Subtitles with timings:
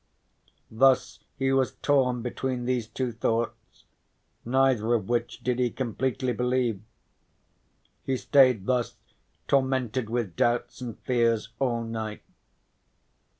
[0.71, 3.83] Thus he was torn between these two thoughts,
[4.43, 6.81] neither of which did he completely believe.
[8.03, 8.95] He stayed thus
[9.47, 12.23] tormented with doubts and fears all night.